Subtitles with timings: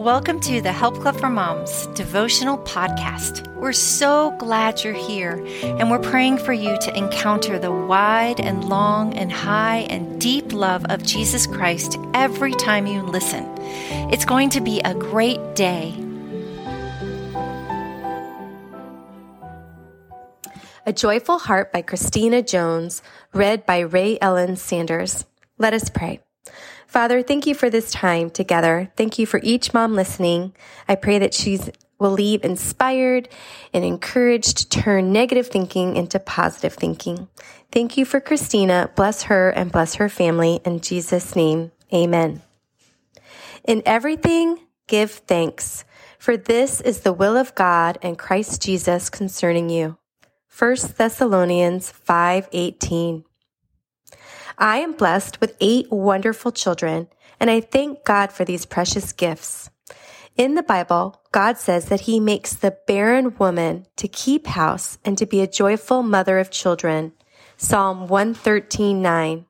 [0.00, 3.46] Welcome to the Help Club for Moms devotional podcast.
[3.56, 8.64] We're so glad you're here, and we're praying for you to encounter the wide and
[8.64, 13.44] long and high and deep love of Jesus Christ every time you listen.
[14.10, 15.94] It's going to be a great day.
[20.86, 23.02] A Joyful Heart by Christina Jones,
[23.34, 25.26] read by Ray Ellen Sanders.
[25.58, 26.20] Let us pray.
[26.90, 28.90] Father, thank you for this time together.
[28.96, 30.52] Thank you for each mom listening.
[30.88, 31.60] I pray that she
[32.00, 33.28] will leave inspired
[33.72, 37.28] and encouraged to turn negative thinking into positive thinking.
[37.70, 38.90] Thank you for Christina.
[38.96, 40.58] Bless her and bless her family.
[40.64, 42.42] In Jesus' name, amen.
[43.62, 45.84] In everything, give thanks,
[46.18, 49.96] for this is the will of God and Christ Jesus concerning you.
[50.48, 53.22] 1 Thessalonians 5:18
[54.62, 57.08] I am blessed with eight wonderful children,
[57.40, 59.70] and I thank God for these precious gifts.
[60.36, 65.16] In the Bible, God says that he makes the barren woman to keep house and
[65.16, 67.14] to be a joyful mother of children.
[67.56, 69.46] Psalm 113:9.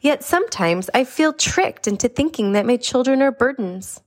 [0.00, 4.02] Yet sometimes I feel tricked into thinking that my children are burdens.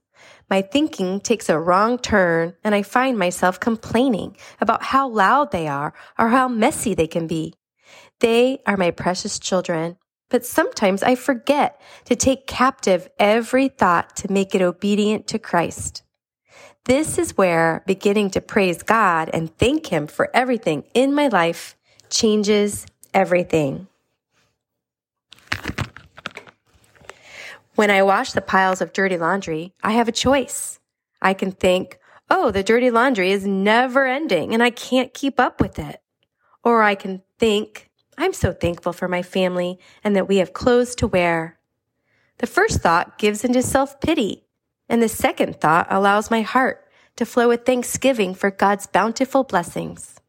[0.50, 5.68] My thinking takes a wrong turn and I find myself complaining about how loud they
[5.68, 7.54] are or how messy they can be.
[8.22, 9.98] They are my precious children
[10.32, 16.02] but sometimes I forget to take captive every thought to make it obedient to Christ.
[16.86, 21.76] This is where beginning to praise God and thank Him for everything in my life
[22.10, 23.88] changes everything.
[27.76, 30.80] When I wash the piles of dirty laundry, I have a choice.
[31.22, 35.62] I can think, oh, the dirty laundry is never ending and I can't keep up
[35.62, 36.02] with it.
[36.64, 37.91] Or I can think,
[38.22, 41.58] I'm so thankful for my family and that we have clothes to wear.
[42.38, 44.46] The first thought gives into self pity,
[44.88, 50.20] and the second thought allows my heart to flow with thanksgiving for God's bountiful blessings.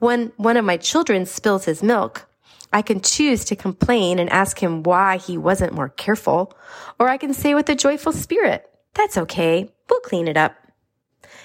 [0.00, 2.28] When one of my children spills his milk,
[2.72, 6.52] I can choose to complain and ask him why he wasn't more careful,
[6.98, 10.56] or I can say with a joyful spirit, That's okay, we'll clean it up.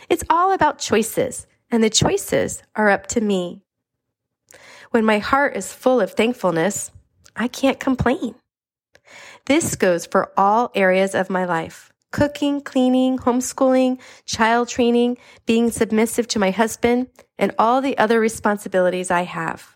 [0.09, 3.62] It's all about choices, and the choices are up to me.
[4.93, 6.91] When my heart is full of thankfulness,
[7.35, 8.35] I can't complain.
[9.47, 15.17] This goes for all areas of my life cooking, cleaning, homeschooling, child training,
[15.47, 17.07] being submissive to my husband,
[17.39, 19.75] and all the other responsibilities I have.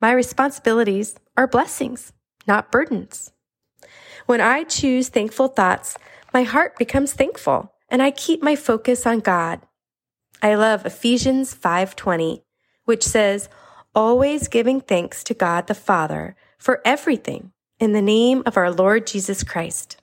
[0.00, 2.12] My responsibilities are blessings,
[2.48, 3.30] not burdens.
[4.26, 5.96] When I choose thankful thoughts,
[6.34, 9.60] my heart becomes thankful and I keep my focus on God.
[10.42, 12.42] I love Ephesians 5:20,
[12.84, 13.48] which says,
[13.96, 19.06] always giving thanks to God the Father for everything in the name of our Lord
[19.06, 19.96] Jesus Christ.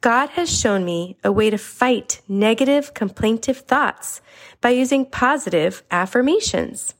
[0.00, 4.20] God has shown me a way to fight negative, complaintive thoughts
[4.60, 6.94] by using positive affirmations.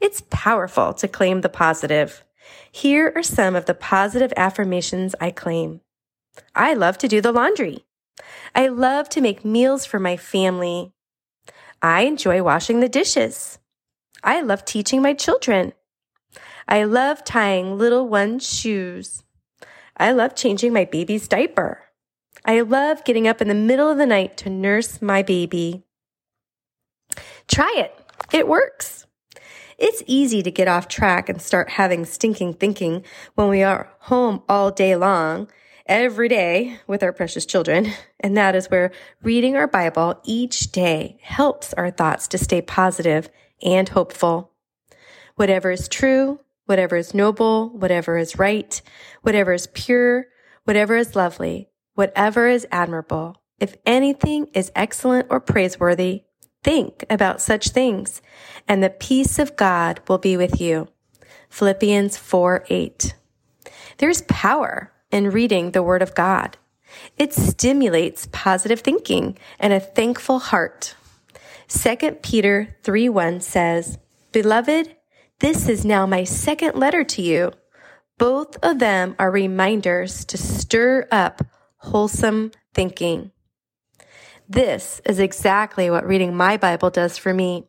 [0.00, 2.22] It's powerful to claim the positive.
[2.70, 5.80] Here are some of the positive affirmations I claim.
[6.54, 7.84] I love to do the laundry.
[8.54, 10.92] I love to make meals for my family.
[11.82, 13.58] I enjoy washing the dishes.
[14.24, 15.74] I love teaching my children.
[16.66, 19.22] I love tying little one's shoes.
[19.98, 21.82] I love changing my baby's diaper.
[22.44, 25.84] I love getting up in the middle of the night to nurse my baby.
[27.46, 27.94] Try it.
[28.32, 29.06] It works.
[29.76, 33.04] It's easy to get off track and start having stinking thinking
[33.34, 35.48] when we are home all day long,
[35.84, 37.92] every day with our precious children.
[38.20, 38.90] And that is where
[39.22, 43.28] reading our Bible each day helps our thoughts to stay positive
[43.62, 44.52] and hopeful.
[45.36, 48.80] Whatever is true, whatever is noble, whatever is right,
[49.22, 50.26] whatever is pure,
[50.64, 56.24] whatever is lovely, whatever is admirable, if anything is excellent or praiseworthy,
[56.62, 58.22] think about such things,
[58.66, 60.88] and the peace of God will be with you.
[61.50, 63.14] Philippians 4 8.
[63.98, 66.58] There's power in reading the Word of God.
[67.16, 70.96] It stimulates positive thinking and a thankful heart.
[71.68, 73.98] 2 Peter 3 1 says,
[74.32, 74.96] Beloved,
[75.40, 77.52] this is now my second letter to you.
[78.18, 81.42] Both of them are reminders to stir up
[81.78, 83.32] wholesome thinking.
[84.48, 87.64] This is exactly what reading my Bible does for me.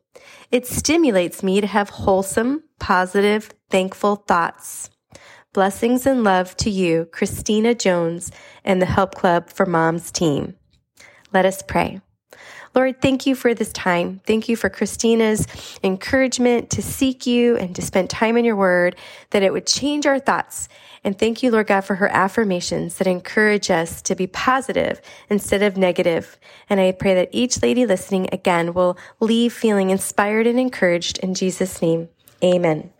[0.50, 4.90] It stimulates me to have wholesome, positive, thankful thoughts.
[5.52, 8.30] Blessings and love to you, Christina Jones,
[8.62, 10.54] and the Help Club for Moms team.
[11.32, 12.00] Let us pray.
[12.74, 14.20] Lord, thank you for this time.
[14.26, 15.46] Thank you for Christina's
[15.82, 18.96] encouragement to seek you and to spend time in your word,
[19.30, 20.68] that it would change our thoughts.
[21.04, 25.00] And thank you, Lord God, for her affirmations that encourage us to be positive
[25.30, 26.38] instead of negative.
[26.68, 31.34] And I pray that each lady listening again will leave feeling inspired and encouraged in
[31.34, 32.08] Jesus' name.
[32.42, 32.90] Amen.